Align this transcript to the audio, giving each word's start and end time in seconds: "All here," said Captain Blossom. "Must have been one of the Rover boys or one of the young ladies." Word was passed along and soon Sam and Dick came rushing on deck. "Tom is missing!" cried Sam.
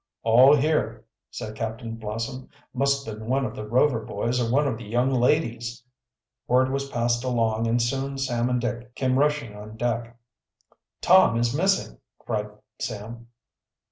"All 0.23 0.55
here," 0.55 1.05
said 1.29 1.53
Captain 1.55 1.93
Blossom. 1.95 2.49
"Must 2.73 3.05
have 3.05 3.19
been 3.19 3.27
one 3.27 3.45
of 3.45 3.55
the 3.55 3.67
Rover 3.67 3.99
boys 4.03 4.41
or 4.41 4.51
one 4.51 4.67
of 4.67 4.79
the 4.79 4.83
young 4.83 5.11
ladies." 5.11 5.83
Word 6.47 6.71
was 6.71 6.89
passed 6.89 7.23
along 7.23 7.67
and 7.67 7.79
soon 7.79 8.17
Sam 8.17 8.49
and 8.49 8.59
Dick 8.59 8.95
came 8.95 9.19
rushing 9.19 9.55
on 9.55 9.77
deck. 9.77 10.17
"Tom 11.01 11.37
is 11.37 11.55
missing!" 11.55 11.99
cried 12.17 12.49
Sam. 12.79 13.27